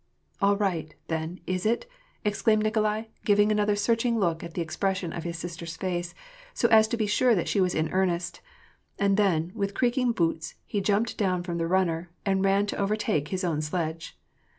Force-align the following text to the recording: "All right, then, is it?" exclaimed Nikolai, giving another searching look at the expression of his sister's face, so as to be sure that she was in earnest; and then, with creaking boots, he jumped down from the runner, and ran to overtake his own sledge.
"All 0.41 0.57
right, 0.57 0.95
then, 1.09 1.41
is 1.45 1.63
it?" 1.63 1.85
exclaimed 2.25 2.63
Nikolai, 2.63 3.03
giving 3.23 3.51
another 3.51 3.75
searching 3.75 4.17
look 4.17 4.43
at 4.43 4.55
the 4.55 4.61
expression 4.63 5.13
of 5.13 5.25
his 5.25 5.37
sister's 5.37 5.77
face, 5.77 6.15
so 6.55 6.67
as 6.69 6.87
to 6.87 6.97
be 6.97 7.05
sure 7.05 7.35
that 7.35 7.47
she 7.47 7.61
was 7.61 7.75
in 7.75 7.87
earnest; 7.91 8.41
and 8.97 9.15
then, 9.15 9.51
with 9.53 9.75
creaking 9.75 10.11
boots, 10.13 10.55
he 10.65 10.81
jumped 10.81 11.19
down 11.19 11.43
from 11.43 11.59
the 11.59 11.67
runner, 11.67 12.09
and 12.25 12.43
ran 12.43 12.65
to 12.65 12.77
overtake 12.77 13.27
his 13.27 13.43
own 13.43 13.61
sledge. 13.61 14.17